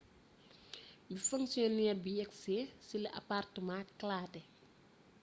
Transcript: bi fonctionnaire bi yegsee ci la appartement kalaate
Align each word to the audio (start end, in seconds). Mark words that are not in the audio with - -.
bi 1.07 1.15
fonctionnaire 1.29 2.01
bi 2.03 2.11
yegsee 2.19 2.63
ci 2.85 2.95
la 3.03 3.09
appartement 3.19 3.87
kalaate 3.99 4.41